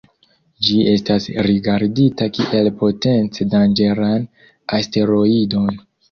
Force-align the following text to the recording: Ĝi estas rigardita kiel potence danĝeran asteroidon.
Ĝi 0.67 0.75
estas 0.91 1.25
rigardita 1.47 2.27
kiel 2.37 2.69
potence 2.79 3.47
danĝeran 3.51 4.25
asteroidon. 4.79 5.69